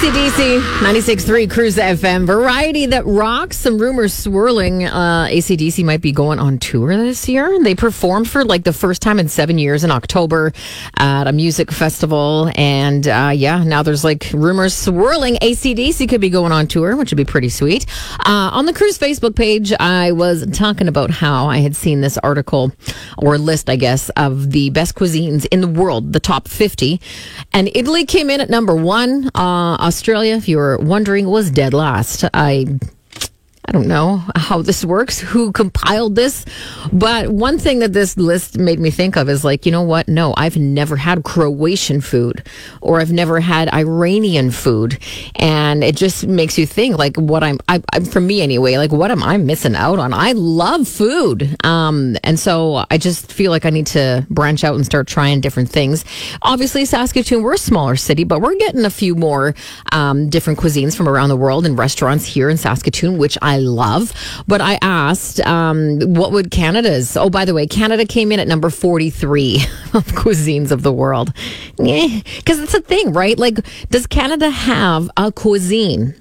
ACDC 0.04 0.60
96.3 0.80 1.50
Cruise 1.50 1.76
FM. 1.78 2.26
Variety 2.26 2.84
that 2.84 3.06
rocks. 3.06 3.56
Some 3.56 3.78
rumors 3.78 4.12
swirling. 4.12 4.84
Uh, 4.84 5.28
ACDC 5.30 5.82
might 5.82 6.02
be 6.02 6.12
going 6.12 6.38
on 6.38 6.58
tour 6.58 6.94
this 6.94 7.26
year. 7.26 7.58
They 7.62 7.74
performed 7.74 8.28
for 8.28 8.44
like 8.44 8.64
the 8.64 8.74
first 8.74 9.00
time 9.00 9.18
in 9.18 9.28
seven 9.28 9.56
years 9.56 9.82
in 9.82 9.90
October 9.90 10.52
at 10.98 11.26
a 11.26 11.32
music 11.32 11.72
festival. 11.72 12.50
And 12.54 13.08
uh, 13.08 13.32
yeah, 13.34 13.64
now 13.64 13.82
there's 13.82 14.04
like 14.04 14.28
rumors 14.34 14.74
swirling. 14.74 15.36
ACDC 15.36 16.06
could 16.06 16.20
be 16.20 16.28
going 16.28 16.52
on 16.52 16.66
tour, 16.66 16.96
which 16.96 17.10
would 17.10 17.16
be 17.16 17.24
pretty 17.24 17.48
sweet. 17.48 17.86
Uh, 18.26 18.50
on 18.52 18.66
the 18.66 18.74
Cruise 18.74 18.98
Facebook 18.98 19.34
page, 19.34 19.72
I 19.80 20.12
was 20.12 20.46
talking 20.52 20.86
about 20.86 21.12
how 21.12 21.46
I 21.46 21.60
had 21.60 21.74
seen 21.74 22.02
this 22.02 22.18
article 22.18 22.72
or 23.16 23.38
list, 23.38 23.70
I 23.70 23.76
guess, 23.76 24.10
of 24.10 24.50
the 24.50 24.68
best 24.68 24.96
cuisines 24.96 25.46
in 25.50 25.62
the 25.62 25.68
world, 25.68 26.12
the 26.12 26.20
top 26.20 26.46
50. 26.46 27.00
And 27.54 27.70
Italy 27.74 28.04
came 28.04 28.28
in 28.28 28.42
at 28.42 28.50
number 28.50 28.76
one. 28.76 29.30
Uh, 29.34 29.76
Australia, 29.94 30.34
if 30.34 30.48
you 30.48 30.56
were 30.56 30.76
wondering, 30.78 31.28
was 31.28 31.52
dead 31.52 31.72
last. 31.72 32.24
I 32.34 32.66
I 33.66 33.72
don't 33.72 33.88
know 33.88 34.22
how 34.36 34.60
this 34.60 34.84
works, 34.84 35.18
who 35.18 35.50
compiled 35.50 36.16
this, 36.16 36.44
but 36.92 37.30
one 37.30 37.58
thing 37.58 37.78
that 37.78 37.94
this 37.94 38.16
list 38.16 38.58
made 38.58 38.78
me 38.78 38.90
think 38.90 39.16
of 39.16 39.28
is 39.30 39.42
like, 39.42 39.64
you 39.64 39.72
know 39.72 39.82
what? 39.82 40.06
No, 40.06 40.34
I've 40.36 40.58
never 40.58 40.96
had 40.96 41.24
Croatian 41.24 42.02
food 42.02 42.46
or 42.82 43.00
I've 43.00 43.12
never 43.12 43.40
had 43.40 43.72
Iranian 43.72 44.50
food. 44.50 44.98
And 45.36 45.82
it 45.82 45.96
just 45.96 46.26
makes 46.26 46.58
you 46.58 46.66
think 46.66 46.98
like 46.98 47.16
what 47.16 47.42
I'm, 47.42 47.58
I, 47.66 47.82
I 47.92 48.00
for 48.00 48.20
me 48.20 48.42
anyway, 48.42 48.76
like 48.76 48.92
what 48.92 49.10
am 49.10 49.22
I 49.22 49.38
missing 49.38 49.74
out 49.74 49.98
on? 49.98 50.12
I 50.12 50.32
love 50.32 50.86
food. 50.86 51.56
Um, 51.64 52.16
and 52.22 52.38
so 52.38 52.84
I 52.90 52.98
just 52.98 53.32
feel 53.32 53.50
like 53.50 53.64
I 53.64 53.70
need 53.70 53.86
to 53.88 54.26
branch 54.28 54.62
out 54.62 54.74
and 54.74 54.84
start 54.84 55.06
trying 55.06 55.40
different 55.40 55.70
things. 55.70 56.04
Obviously, 56.42 56.84
Saskatoon, 56.84 57.42
we're 57.42 57.54
a 57.54 57.58
smaller 57.58 57.96
city, 57.96 58.24
but 58.24 58.42
we're 58.42 58.56
getting 58.56 58.84
a 58.84 58.90
few 58.90 59.14
more, 59.14 59.54
um, 59.92 60.28
different 60.28 60.58
cuisines 60.58 60.94
from 60.94 61.08
around 61.08 61.30
the 61.30 61.36
world 61.36 61.64
and 61.64 61.78
restaurants 61.78 62.26
here 62.26 62.50
in 62.50 62.58
Saskatoon, 62.58 63.16
which 63.16 63.38
I 63.40 63.53
I 63.54 63.58
love. 63.58 64.12
But 64.48 64.60
I 64.60 64.78
asked, 64.82 65.40
um, 65.46 66.00
what 66.00 66.32
would 66.32 66.50
Canada's? 66.50 67.16
Oh, 67.16 67.30
by 67.30 67.44
the 67.44 67.54
way, 67.54 67.66
Canada 67.66 68.04
came 68.04 68.32
in 68.32 68.40
at 68.40 68.48
number 68.48 68.68
43 68.68 69.56
of 69.94 70.06
cuisines 70.08 70.72
of 70.72 70.82
the 70.82 70.92
world. 70.92 71.32
Because 71.76 72.58
it's 72.58 72.74
a 72.74 72.80
thing, 72.80 73.12
right? 73.12 73.38
Like, 73.38 73.58
does 73.90 74.06
Canada 74.06 74.50
have 74.50 75.08
a 75.16 75.30
cuisine? 75.30 76.16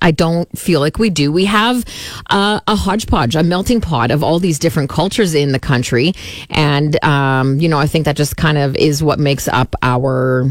I 0.00 0.12
don't 0.12 0.56
feel 0.56 0.78
like 0.78 1.00
we 1.00 1.10
do. 1.10 1.32
We 1.32 1.46
have 1.46 1.84
uh, 2.30 2.60
a 2.68 2.76
hodgepodge, 2.76 3.34
a 3.34 3.42
melting 3.42 3.80
pot 3.80 4.12
of 4.12 4.22
all 4.22 4.38
these 4.38 4.60
different 4.60 4.90
cultures 4.90 5.34
in 5.34 5.50
the 5.50 5.58
country. 5.58 6.12
And, 6.50 7.02
um, 7.04 7.58
you 7.58 7.68
know, 7.68 7.78
I 7.78 7.88
think 7.88 8.04
that 8.04 8.14
just 8.14 8.36
kind 8.36 8.58
of 8.58 8.76
is 8.76 9.02
what 9.02 9.18
makes 9.18 9.48
up 9.48 9.74
our 9.82 10.48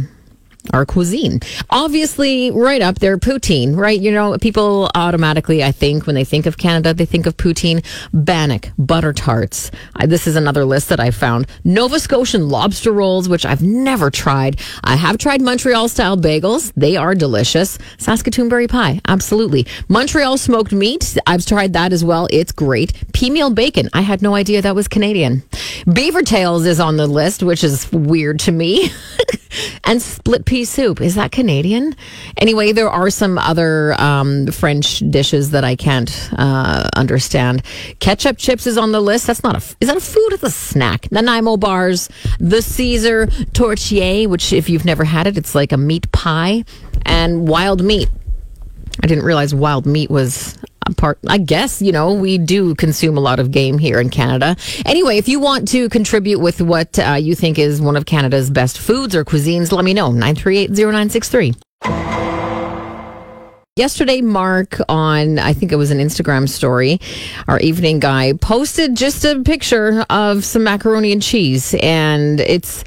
our 0.74 0.86
cuisine. 0.86 1.40
Obviously, 1.70 2.52
right 2.52 2.82
up 2.82 3.00
there, 3.00 3.18
poutine, 3.18 3.76
right? 3.76 4.00
You 4.00 4.12
know, 4.12 4.38
people 4.38 4.90
automatically, 4.96 5.64
I 5.64 5.72
think, 5.72 6.06
when 6.06 6.16
they 6.16 6.24
think 6.24 6.46
of 6.46 6.58
Canada, 6.58 6.94
they 6.94 7.06
think 7.06 7.26
of 7.26 7.38
poutine, 7.38 7.84
bannock, 8.14 8.70
butter 8.78 9.14
tarts. 9.14 9.72
Uh, 9.96 10.06
this 10.06 10.28
is 10.28 10.36
another 10.36 10.66
list 10.66 10.90
that 10.90 11.00
I 11.00 11.12
found. 11.12 11.48
Nova 11.64 12.00
Scotian 12.00 12.50
lobster 12.50 12.92
rolls, 12.92 13.30
which 13.30 13.46
I've 13.46 13.62
never 13.62 14.10
tried. 14.10 14.60
I 14.84 14.96
have 14.96 15.18
tried 15.18 15.42
Montreal 15.42 15.90
style 15.90 16.18
bagels. 16.18 16.72
They 16.76 16.96
are 16.96 17.16
delicious. 17.16 17.78
Saskatoon 17.98 18.50
berry 18.50 18.68
pie, 18.68 19.02
absolutely. 19.08 19.68
Montreal 19.88 20.38
smoked 20.38 20.72
meat. 20.72 21.18
I've 21.26 21.46
tried 21.46 21.74
that 21.74 21.94
as 21.94 22.04
well. 22.04 22.28
It's 22.32 22.52
great. 22.52 22.94
Pea 23.14 23.30
meal 23.30 23.50
bacon. 23.50 23.90
I 23.94 24.02
had 24.02 24.22
no 24.22 24.36
idea 24.36 24.62
that 24.62 24.76
was 24.76 24.88
Canadian. 24.88 25.44
Beaver 25.92 26.24
tails 26.24 26.66
is 26.66 26.80
on 26.80 26.98
the 26.98 27.08
list, 27.08 27.44
which 27.44 27.64
is 27.64 27.92
weird 27.92 28.40
to 28.42 28.52
me. 28.52 28.90
and 29.84 30.02
split 30.02 30.46
pea 30.46 30.57
soup. 30.66 31.02
Is 31.02 31.16
that 31.16 31.32
Canadian? 31.32 31.96
Anyway, 32.38 32.72
there 32.72 32.90
are 32.90 33.10
some 33.10 33.38
other 33.38 33.94
um, 34.00 34.48
French 34.48 35.00
dishes 35.10 35.52
that 35.52 35.64
I 35.64 35.76
can't 35.76 36.30
uh, 36.38 36.88
understand. 36.96 37.64
Ketchup 38.00 38.38
chips 38.38 38.68
is 38.68 38.78
on 38.78 38.92
the 38.92 39.02
list. 39.02 39.28
That's 39.28 39.44
not 39.44 39.56
a. 39.56 39.76
Is 39.80 39.88
that 39.88 39.98
a 39.98 40.02
food? 40.02 40.34
It's 40.34 40.44
a 40.44 40.52
snack. 40.52 41.12
Nanaimo 41.12 41.58
bars, 41.58 42.10
the 42.40 42.62
Caesar 42.62 43.28
tourtière, 43.28 44.28
which 44.28 44.54
if 44.54 44.70
you've 44.70 44.86
never 44.86 45.04
had 45.04 45.28
it, 45.28 45.38
it's 45.38 45.56
like 45.56 45.72
a 45.72 45.78
meat 45.78 46.12
pie, 46.12 46.64
and 47.06 47.48
wild 47.48 47.84
meat. 47.84 48.10
I 49.04 49.08
didn't 49.08 49.26
realize 49.26 49.54
wild 49.54 49.86
meat 49.86 50.10
was 50.10 50.58
part. 50.96 51.20
I 51.28 51.38
guess, 51.38 51.82
you 51.82 51.92
know, 51.92 52.14
we 52.14 52.38
do 52.38 52.76
consume 52.76 53.18
a 53.18 53.22
lot 53.22 53.40
of 53.40 53.52
game 53.52 53.78
here 53.78 54.00
in 54.00 54.10
Canada. 54.10 54.56
Anyway, 54.86 55.18
if 55.18 55.28
you 55.28 55.40
want 55.40 55.68
to 55.70 55.90
contribute 55.90 56.40
with 56.40 56.62
what 56.62 56.98
uh, 57.00 57.14
you 57.14 57.36
think 57.36 57.60
is 57.60 57.82
one 57.82 57.96
of 57.96 58.06
Canada's 58.06 58.50
best 58.50 58.78
foods 58.78 59.16
or 59.16 59.26
cuisines, 59.26 59.72
let 59.72 59.84
me 59.84 59.94
know. 59.94 60.12
938 60.12 60.72
0963. 60.72 61.54
Yesterday, 63.78 64.22
Mark 64.22 64.80
on, 64.90 65.38
I 65.38 65.54
think 65.54 65.72
it 65.72 65.76
was 65.76 65.92
an 65.92 66.00
Instagram 66.00 66.50
story, 66.50 67.00
our 67.48 67.60
evening 67.60 68.00
guy 68.00 68.34
posted 68.34 68.98
just 68.98 69.24
a 69.24 69.44
picture 69.44 70.04
of 70.10 70.44
some 70.44 70.64
macaroni 70.64 71.12
and 71.12 71.22
cheese. 71.22 71.76
And 71.84 72.40
it's 72.40 72.84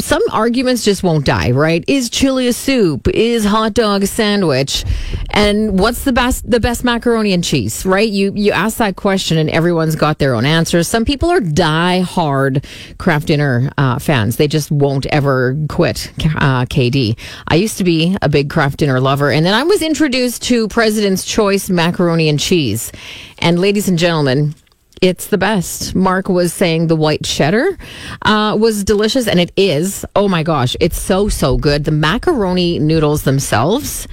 some 0.00 0.22
arguments 0.32 0.84
just 0.84 1.02
won't 1.02 1.24
die, 1.24 1.50
right? 1.50 1.84
Is 1.86 2.10
chili 2.10 2.46
a 2.46 2.52
soup? 2.52 3.08
Is 3.08 3.44
hot 3.44 3.74
dog 3.74 4.02
a 4.02 4.06
sandwich? 4.06 4.84
And 5.30 5.78
what's 5.78 6.04
the 6.04 6.12
best 6.12 6.50
the 6.50 6.60
best 6.60 6.84
macaroni 6.84 7.32
and 7.32 7.44
cheese, 7.44 7.86
right? 7.86 8.08
You 8.08 8.32
you 8.34 8.52
ask 8.52 8.78
that 8.78 8.96
question 8.96 9.38
and 9.38 9.48
everyone's 9.50 9.96
got 9.96 10.18
their 10.18 10.34
own 10.34 10.44
answers. 10.44 10.88
Some 10.88 11.04
people 11.04 11.30
are 11.30 11.40
die 11.40 12.00
hard 12.00 12.66
Kraft 12.98 13.28
Dinner 13.28 13.70
uh, 13.78 13.98
fans. 13.98 14.36
They 14.36 14.48
just 14.48 14.70
won't 14.70 15.06
ever 15.06 15.56
quit 15.68 16.12
uh, 16.36 16.64
KD. 16.66 17.18
I 17.48 17.54
used 17.54 17.78
to 17.78 17.84
be 17.84 18.16
a 18.22 18.28
big 18.28 18.50
Kraft 18.50 18.78
Dinner 18.78 19.00
lover, 19.00 19.30
and 19.30 19.46
then 19.46 19.54
I 19.54 19.62
was 19.62 19.82
introduced 19.82 20.42
to 20.44 20.68
President's 20.68 21.24
Choice 21.24 21.70
macaroni 21.70 22.28
and 22.28 22.40
cheese. 22.40 22.92
And 23.38 23.58
ladies 23.58 23.88
and 23.88 23.98
gentlemen, 23.98 24.54
it's 25.00 25.28
the 25.28 25.38
best. 25.38 25.94
Mark 25.94 26.28
was 26.28 26.52
saying 26.52 26.86
the 26.86 26.96
white 26.96 27.24
cheddar 27.24 27.78
uh, 28.22 28.56
was 28.58 28.84
delicious, 28.84 29.26
and 29.26 29.40
it 29.40 29.52
is. 29.56 30.04
Oh 30.14 30.28
my 30.28 30.42
gosh, 30.42 30.76
it's 30.80 30.98
so, 30.98 31.28
so 31.28 31.56
good. 31.56 31.84
The 31.84 31.90
macaroni 31.90 32.78
noodles 32.78 33.22
themselves 33.22 34.06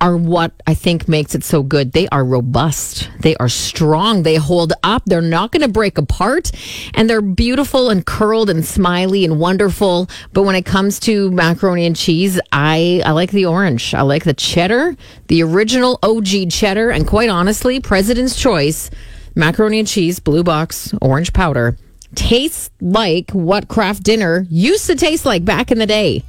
are 0.00 0.16
what 0.16 0.52
I 0.66 0.74
think 0.74 1.08
makes 1.08 1.34
it 1.34 1.42
so 1.42 1.62
good. 1.62 1.92
They 1.92 2.08
are 2.08 2.24
robust. 2.24 3.10
They 3.20 3.34
are 3.36 3.48
strong. 3.48 4.22
They 4.22 4.36
hold 4.36 4.72
up. 4.84 5.02
They're 5.06 5.20
not 5.20 5.50
going 5.50 5.62
to 5.62 5.68
break 5.68 5.98
apart. 5.98 6.52
And 6.94 7.10
they're 7.10 7.20
beautiful 7.20 7.90
and 7.90 8.06
curled 8.06 8.48
and 8.48 8.64
smiley 8.64 9.24
and 9.24 9.40
wonderful. 9.40 10.08
But 10.32 10.44
when 10.44 10.54
it 10.54 10.64
comes 10.64 11.00
to 11.00 11.32
macaroni 11.32 11.84
and 11.84 11.96
cheese, 11.96 12.40
I, 12.52 13.02
I 13.04 13.10
like 13.10 13.32
the 13.32 13.46
orange. 13.46 13.92
I 13.92 14.02
like 14.02 14.22
the 14.22 14.34
cheddar, 14.34 14.96
the 15.26 15.42
original 15.42 15.98
OG 16.02 16.50
cheddar. 16.50 16.90
And 16.90 17.06
quite 17.06 17.28
honestly, 17.28 17.80
President's 17.80 18.36
Choice 18.36 18.90
macaroni 19.38 19.78
and 19.78 19.88
cheese, 19.88 20.18
blue 20.18 20.42
box, 20.42 20.92
orange 21.00 21.32
powder 21.32 21.78
tastes 22.14 22.70
like 22.80 23.30
what 23.30 23.68
Kraft 23.68 24.02
Dinner 24.02 24.46
used 24.50 24.86
to 24.86 24.94
taste 24.94 25.24
like 25.24 25.44
back 25.44 25.70
in 25.70 25.78
the 25.78 25.86
day. 25.86 26.24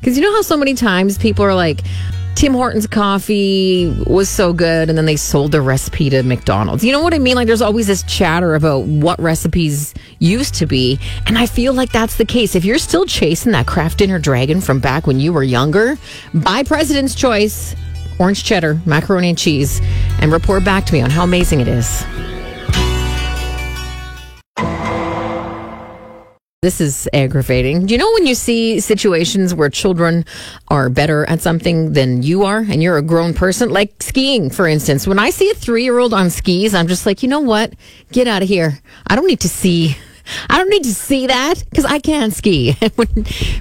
Because 0.00 0.16
you 0.16 0.22
know 0.22 0.32
how 0.34 0.42
so 0.42 0.56
many 0.56 0.74
times 0.74 1.18
people 1.18 1.44
are 1.44 1.54
like, 1.54 1.80
Tim 2.34 2.52
Hortons 2.52 2.86
coffee 2.88 3.88
was 4.06 4.28
so 4.28 4.52
good, 4.52 4.88
and 4.88 4.98
then 4.98 5.06
they 5.06 5.16
sold 5.16 5.52
the 5.52 5.62
recipe 5.62 6.10
to 6.10 6.22
McDonald's. 6.24 6.84
You 6.84 6.90
know 6.90 7.00
what 7.00 7.14
I 7.14 7.18
mean? 7.18 7.36
Like, 7.36 7.46
there's 7.46 7.62
always 7.62 7.86
this 7.86 8.02
chatter 8.02 8.56
about 8.56 8.80
what 8.80 9.20
recipes 9.20 9.94
used 10.18 10.54
to 10.56 10.66
be, 10.66 10.98
and 11.26 11.38
I 11.38 11.46
feel 11.46 11.72
like 11.72 11.92
that's 11.92 12.16
the 12.16 12.24
case. 12.24 12.56
If 12.56 12.64
you're 12.64 12.78
still 12.78 13.06
chasing 13.06 13.52
that 13.52 13.66
Kraft 13.66 13.98
Dinner 13.98 14.18
Dragon 14.18 14.60
from 14.60 14.80
back 14.80 15.06
when 15.06 15.20
you 15.20 15.32
were 15.32 15.44
younger, 15.44 15.96
buy 16.34 16.64
President's 16.64 17.14
Choice, 17.14 17.76
orange 18.18 18.42
cheddar, 18.42 18.80
macaroni 18.84 19.28
and 19.28 19.38
cheese, 19.38 19.80
and 20.20 20.32
report 20.32 20.64
back 20.64 20.84
to 20.86 20.92
me 20.92 21.00
on 21.00 21.10
how 21.10 21.22
amazing 21.22 21.60
it 21.60 21.68
is. 21.68 22.04
This 26.64 26.80
is 26.80 27.06
aggravating. 27.12 27.84
Do 27.84 27.92
you 27.92 27.98
know 27.98 28.10
when 28.14 28.26
you 28.26 28.34
see 28.34 28.80
situations 28.80 29.52
where 29.52 29.68
children 29.68 30.24
are 30.68 30.88
better 30.88 31.28
at 31.28 31.42
something 31.42 31.92
than 31.92 32.22
you 32.22 32.44
are 32.44 32.60
and 32.60 32.82
you're 32.82 32.96
a 32.96 33.02
grown 33.02 33.34
person? 33.34 33.68
Like 33.68 34.02
skiing, 34.02 34.48
for 34.48 34.66
instance. 34.66 35.06
When 35.06 35.18
I 35.18 35.28
see 35.28 35.50
a 35.50 35.54
three 35.54 35.84
year 35.84 35.98
old 35.98 36.14
on 36.14 36.30
skis, 36.30 36.74
I'm 36.74 36.88
just 36.88 37.04
like, 37.04 37.22
you 37.22 37.28
know 37.28 37.40
what? 37.40 37.74
Get 38.12 38.26
out 38.26 38.40
of 38.40 38.48
here. 38.48 38.80
I 39.06 39.14
don't 39.14 39.26
need 39.26 39.40
to 39.40 39.48
see. 39.50 39.98
I 40.48 40.58
don't 40.58 40.68
need 40.68 40.84
to 40.84 40.94
see 40.94 41.26
that 41.26 41.62
because 41.70 41.84
I 41.84 41.98
can't 41.98 42.32
ski. 42.32 42.72
when, 42.96 43.08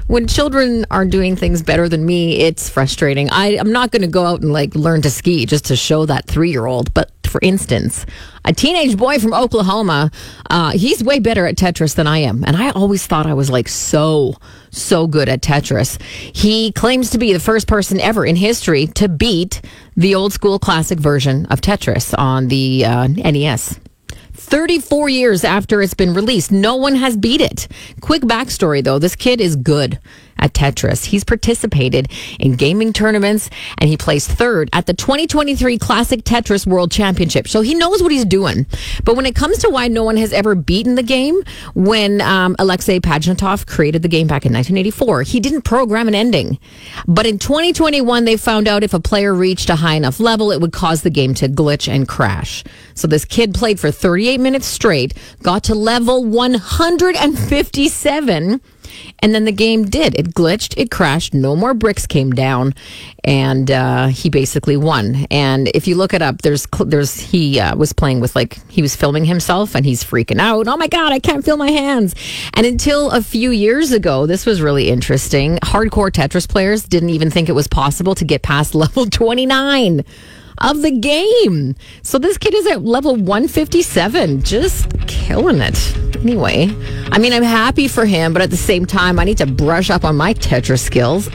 when 0.07 0.27
children 0.27 0.85
are 0.91 1.05
doing 1.05 1.35
things 1.35 1.61
better 1.61 1.89
than 1.89 2.05
me, 2.05 2.39
it's 2.39 2.69
frustrating. 2.69 3.29
I, 3.29 3.57
I'm 3.57 3.71
not 3.71 3.91
going 3.91 4.01
to 4.01 4.07
go 4.07 4.25
out 4.25 4.41
and 4.41 4.51
like 4.51 4.75
learn 4.75 5.01
to 5.03 5.09
ski 5.09 5.45
just 5.45 5.65
to 5.65 5.75
show 5.75 6.05
that 6.05 6.25
three 6.25 6.51
year 6.51 6.65
old. 6.65 6.93
But 6.93 7.11
for 7.33 7.39
instance, 7.41 8.05
a 8.45 8.53
teenage 8.53 8.95
boy 8.95 9.17
from 9.17 9.33
Oklahoma, 9.33 10.11
uh, 10.51 10.71
he's 10.71 11.03
way 11.03 11.17
better 11.17 11.47
at 11.47 11.55
Tetris 11.55 11.95
than 11.95 12.05
I 12.05 12.19
am. 12.19 12.43
And 12.45 12.55
I 12.55 12.69
always 12.69 13.07
thought 13.07 13.25
I 13.25 13.33
was 13.33 13.49
like 13.49 13.67
so, 13.67 14.35
so 14.69 15.07
good 15.07 15.27
at 15.27 15.41
Tetris. 15.41 15.99
He 16.35 16.71
claims 16.71 17.09
to 17.09 17.17
be 17.17 17.33
the 17.33 17.39
first 17.39 17.67
person 17.67 17.99
ever 17.99 18.23
in 18.23 18.35
history 18.35 18.85
to 18.87 19.09
beat 19.09 19.61
the 19.97 20.13
old 20.13 20.31
school 20.31 20.59
classic 20.59 20.99
version 20.99 21.47
of 21.47 21.59
Tetris 21.59 22.15
on 22.15 22.49
the 22.49 22.85
uh, 22.85 23.07
NES. 23.07 23.79
34 24.43 25.09
years 25.09 25.43
after 25.43 25.81
it's 25.81 25.93
been 25.93 26.13
released, 26.13 26.51
no 26.51 26.75
one 26.75 26.95
has 26.95 27.17
beat 27.17 27.41
it. 27.41 27.67
Quick 28.01 28.23
backstory 28.23 28.83
though 28.83 28.99
this 28.99 29.15
kid 29.15 29.41
is 29.41 29.55
good 29.55 29.99
at 30.43 30.53
Tetris. 30.53 31.05
He's 31.05 31.23
participated 31.23 32.11
in 32.39 32.55
gaming 32.55 32.91
tournaments 32.91 33.49
and 33.77 33.89
he 33.89 33.95
placed 33.95 34.29
third 34.29 34.69
at 34.73 34.85
the 34.85 34.93
2023 34.93 35.77
Classic 35.77 36.21
Tetris 36.23 36.67
World 36.67 36.91
Championship. 36.91 37.47
So 37.47 37.61
he 37.61 37.73
knows 37.73 38.03
what 38.03 38.11
he's 38.11 38.25
doing. 38.25 38.65
But 39.03 39.15
when 39.15 39.25
it 39.25 39.35
comes 39.35 39.59
to 39.59 39.69
why 39.69 39.87
no 39.87 40.03
one 40.03 40.17
has 40.17 40.33
ever 40.33 40.53
beaten 40.53 40.95
the 40.95 41.03
game, 41.03 41.41
when 41.73 42.19
um, 42.21 42.57
Alexei 42.59 42.99
Pajitnov 42.99 43.65
created 43.65 44.01
the 44.01 44.09
game 44.09 44.27
back 44.27 44.45
in 44.45 44.51
1984, 44.51 45.23
he 45.23 45.39
didn't 45.39 45.61
program 45.61 46.09
an 46.09 46.15
ending. 46.15 46.59
But 47.07 47.25
in 47.25 47.39
2021, 47.39 48.25
they 48.25 48.35
found 48.35 48.67
out 48.67 48.83
if 48.83 48.93
a 48.93 48.99
player 48.99 49.33
reached 49.33 49.69
a 49.69 49.77
high 49.77 49.95
enough 49.95 50.19
level, 50.19 50.51
it 50.51 50.59
would 50.59 50.73
cause 50.73 51.03
the 51.03 51.09
game 51.09 51.33
to 51.35 51.47
glitch 51.47 51.87
and 51.87 52.05
crash. 52.07 52.65
So 52.95 53.07
this 53.07 53.23
kid 53.23 53.53
played 53.53 53.79
for 53.79 53.91
38 53.91 54.41
minutes 54.41 54.67
straight, 54.67 55.13
got 55.41 55.63
to 55.65 55.75
level 55.75 56.25
157 56.25 58.61
and 59.19 59.33
then 59.33 59.45
the 59.45 59.51
game 59.51 59.85
did. 59.85 60.17
It 60.19 60.33
glitched, 60.33 60.73
it 60.77 60.91
crashed, 60.91 61.33
no 61.33 61.55
more 61.55 61.73
bricks 61.73 62.05
came 62.05 62.31
down, 62.31 62.73
and 63.23 63.69
uh, 63.69 64.07
he 64.07 64.29
basically 64.29 64.77
won. 64.77 65.25
And 65.31 65.69
if 65.73 65.87
you 65.87 65.95
look 65.95 66.13
it 66.13 66.21
up, 66.21 66.41
there's 66.41 66.67
there's 66.85 67.19
he 67.19 67.59
uh, 67.59 67.75
was 67.75 67.93
playing 67.93 68.19
with 68.19 68.35
like 68.35 68.59
he 68.69 68.81
was 68.81 68.95
filming 68.95 69.25
himself, 69.25 69.75
and 69.75 69.85
he's 69.85 70.03
freaking 70.03 70.39
out. 70.39 70.67
Oh 70.67 70.77
my 70.77 70.87
god, 70.87 71.11
I 71.11 71.19
can't 71.19 71.43
feel 71.43 71.57
my 71.57 71.71
hands. 71.71 72.15
And 72.53 72.65
until 72.65 73.11
a 73.11 73.21
few 73.21 73.51
years 73.51 73.91
ago, 73.91 74.25
this 74.25 74.45
was 74.45 74.61
really 74.61 74.89
interesting. 74.89 75.57
Hardcore 75.57 76.11
Tetris 76.11 76.47
players 76.47 76.83
didn't 76.83 77.09
even 77.09 77.29
think 77.29 77.49
it 77.49 77.53
was 77.53 77.67
possible 77.67 78.15
to 78.15 78.25
get 78.25 78.41
past 78.41 78.75
level 78.83 79.05
29 79.05 80.03
of 80.59 80.81
the 80.81 80.91
game. 80.91 81.75
So 82.01 82.17
this 82.17 82.37
kid 82.37 82.53
is 82.53 82.67
at 82.67 82.83
level 82.83 83.15
157, 83.15 84.43
just 84.43 84.91
killing 85.07 85.61
it. 85.61 85.97
Anyway, 86.17 86.67
I 87.13 87.19
mean, 87.19 87.31
I'm 87.31 87.43
happy 87.43 87.87
for 87.87 88.05
him, 88.05 88.33
but 88.33 88.41
at 88.41 88.49
the 88.49 88.57
same 88.57 88.87
time, 88.87 89.19
I 89.19 89.23
need 89.23 89.37
to 89.37 89.45
brush 89.45 89.91
up 89.91 90.03
on 90.03 90.17
my 90.17 90.33
Tetris 90.33 90.79
skills. 90.79 91.29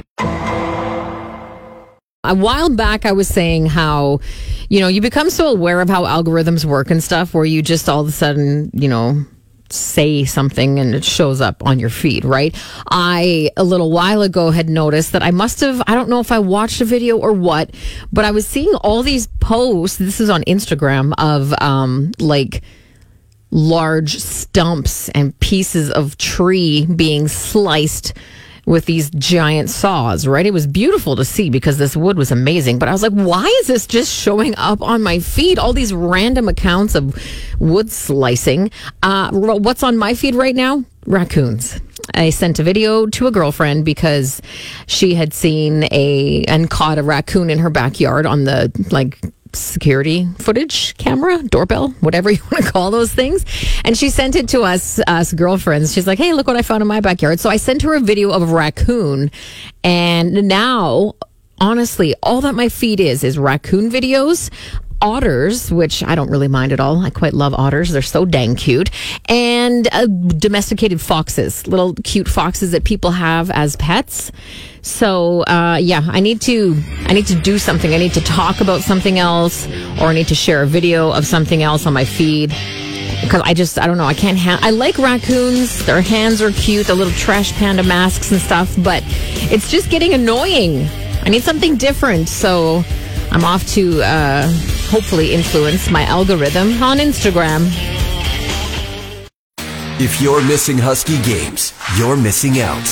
A 2.24 2.34
while 2.34 2.68
back, 2.68 3.06
I 3.06 3.12
was 3.12 3.28
saying 3.28 3.66
how, 3.66 4.18
you 4.68 4.80
know, 4.80 4.88
you 4.88 5.00
become 5.00 5.30
so 5.30 5.46
aware 5.46 5.80
of 5.80 5.88
how 5.88 6.02
algorithms 6.02 6.64
work 6.64 6.90
and 6.90 7.00
stuff 7.00 7.32
where 7.32 7.44
you 7.44 7.62
just 7.62 7.88
all 7.88 8.00
of 8.00 8.08
a 8.08 8.10
sudden, 8.10 8.72
you 8.72 8.88
know, 8.88 9.24
say 9.70 10.24
something 10.24 10.80
and 10.80 10.96
it 10.96 11.04
shows 11.04 11.40
up 11.40 11.64
on 11.64 11.78
your 11.78 11.90
feed, 11.90 12.24
right? 12.24 12.60
I, 12.90 13.52
a 13.56 13.62
little 13.62 13.92
while 13.92 14.22
ago, 14.22 14.50
had 14.50 14.68
noticed 14.68 15.12
that 15.12 15.22
I 15.22 15.30
must 15.30 15.60
have, 15.60 15.80
I 15.86 15.94
don't 15.94 16.08
know 16.08 16.18
if 16.18 16.32
I 16.32 16.40
watched 16.40 16.80
a 16.80 16.84
video 16.84 17.18
or 17.18 17.32
what, 17.32 17.72
but 18.12 18.24
I 18.24 18.32
was 18.32 18.48
seeing 18.48 18.74
all 18.74 19.04
these 19.04 19.28
posts. 19.38 19.98
This 19.98 20.20
is 20.20 20.28
on 20.28 20.42
Instagram 20.42 21.14
of 21.18 21.54
um, 21.62 22.10
like, 22.18 22.64
large 23.50 24.18
stumps 24.18 25.08
and 25.10 25.38
pieces 25.40 25.90
of 25.90 26.16
tree 26.18 26.86
being 26.86 27.28
sliced 27.28 28.14
with 28.68 28.84
these 28.84 29.08
giant 29.10 29.70
saws, 29.70 30.26
right? 30.26 30.44
It 30.44 30.52
was 30.52 30.66
beautiful 30.66 31.16
to 31.16 31.24
see 31.24 31.48
because 31.48 31.78
this 31.78 31.96
wood 31.96 32.18
was 32.18 32.30
amazing. 32.30 32.78
But 32.78 32.90
I 32.90 32.92
was 32.92 33.02
like, 33.02 33.12
why 33.12 33.44
is 33.60 33.66
this 33.66 33.86
just 33.86 34.12
showing 34.12 34.54
up 34.58 34.82
on 34.82 35.02
my 35.02 35.20
feed? 35.20 35.58
All 35.58 35.72
these 35.72 35.94
random 35.94 36.48
accounts 36.48 36.94
of 36.94 37.16
wood 37.58 37.90
slicing. 37.90 38.70
Uh, 39.02 39.30
what's 39.32 39.82
on 39.82 39.96
my 39.96 40.12
feed 40.12 40.34
right 40.34 40.54
now? 40.54 40.84
Raccoons. 41.06 41.80
I 42.14 42.30
sent 42.30 42.58
a 42.58 42.62
video 42.62 43.06
to 43.06 43.26
a 43.26 43.30
girlfriend 43.30 43.84
because 43.84 44.42
she 44.86 45.14
had 45.14 45.32
seen 45.32 45.84
a 45.90 46.44
and 46.46 46.68
caught 46.68 46.98
a 46.98 47.02
raccoon 47.02 47.50
in 47.50 47.58
her 47.58 47.70
backyard 47.70 48.26
on 48.26 48.44
the 48.44 48.70
like 48.90 49.18
security 49.58 50.26
footage 50.38 50.96
camera, 50.96 51.42
doorbell, 51.42 51.90
whatever 52.00 52.30
you 52.32 52.40
want 52.50 52.64
to 52.64 52.70
call 52.70 52.90
those 52.90 53.12
things. 53.12 53.44
And 53.84 53.96
she 53.96 54.10
sent 54.10 54.36
it 54.36 54.48
to 54.50 54.62
us, 54.62 55.00
us 55.06 55.32
girlfriends. 55.32 55.92
She's 55.92 56.06
like, 56.06 56.18
hey, 56.18 56.32
look 56.32 56.46
what 56.46 56.56
I 56.56 56.62
found 56.62 56.82
in 56.82 56.88
my 56.88 57.00
backyard. 57.00 57.40
So 57.40 57.50
I 57.50 57.56
sent 57.56 57.82
her 57.82 57.94
a 57.94 58.00
video 58.00 58.30
of 58.30 58.42
a 58.42 58.46
raccoon. 58.46 59.30
And 59.84 60.48
now, 60.48 61.14
honestly, 61.60 62.14
all 62.22 62.40
that 62.42 62.54
my 62.54 62.68
feed 62.68 63.00
is, 63.00 63.24
is 63.24 63.38
raccoon 63.38 63.90
videos 63.90 64.50
otters, 65.00 65.70
which 65.70 66.02
I 66.02 66.14
don't 66.14 66.30
really 66.30 66.48
mind 66.48 66.72
at 66.72 66.80
all. 66.80 67.04
I 67.04 67.10
quite 67.10 67.34
love 67.34 67.54
otters. 67.54 67.90
They're 67.90 68.02
so 68.02 68.24
dang 68.24 68.56
cute. 68.56 68.90
And 69.26 69.88
uh, 69.92 70.06
domesticated 70.06 71.00
foxes, 71.00 71.66
little 71.66 71.94
cute 72.04 72.28
foxes 72.28 72.72
that 72.72 72.84
people 72.84 73.12
have 73.12 73.50
as 73.50 73.76
pets. 73.76 74.32
So, 74.82 75.42
uh, 75.42 75.78
yeah, 75.80 76.02
I 76.06 76.20
need 76.20 76.40
to, 76.42 76.80
I 77.06 77.12
need 77.12 77.26
to 77.26 77.34
do 77.34 77.58
something. 77.58 77.92
I 77.92 77.98
need 77.98 78.14
to 78.14 78.20
talk 78.20 78.60
about 78.60 78.80
something 78.80 79.18
else 79.18 79.66
or 80.00 80.06
I 80.06 80.14
need 80.14 80.28
to 80.28 80.34
share 80.34 80.62
a 80.62 80.66
video 80.66 81.12
of 81.12 81.26
something 81.26 81.62
else 81.62 81.86
on 81.86 81.92
my 81.92 82.04
feed. 82.04 82.50
Because 83.20 83.42
I 83.44 83.52
just, 83.52 83.78
I 83.78 83.86
don't 83.86 83.98
know, 83.98 84.04
I 84.04 84.14
can't 84.14 84.38
have, 84.38 84.62
I 84.62 84.70
like 84.70 84.96
raccoons. 84.96 85.84
Their 85.84 86.00
hands 86.00 86.40
are 86.40 86.52
cute, 86.52 86.86
the 86.86 86.94
little 86.94 87.12
trash 87.14 87.52
panda 87.54 87.82
masks 87.82 88.30
and 88.30 88.40
stuff, 88.40 88.72
but 88.78 89.02
it's 89.50 89.70
just 89.70 89.90
getting 89.90 90.14
annoying. 90.14 90.86
I 91.22 91.28
need 91.28 91.42
something 91.42 91.76
different. 91.76 92.28
So, 92.28 92.84
I'm 93.30 93.44
off 93.44 93.66
to 93.74 94.02
uh, 94.02 94.50
hopefully 94.88 95.34
influence 95.34 95.90
my 95.90 96.04
algorithm 96.04 96.82
on 96.82 96.98
Instagram. 96.98 97.68
If 100.00 100.20
you're 100.20 100.42
missing 100.46 100.78
Husky 100.78 101.20
games, 101.22 101.72
you're 101.98 102.16
missing 102.16 102.60
out. 102.60 102.86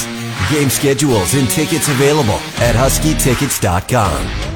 Game 0.50 0.69
schedules 0.71 1.35
and 1.35 1.49
tickets 1.49 1.88
available 1.88 2.41
at 2.59 2.75
huskytickets.com. 2.75 4.55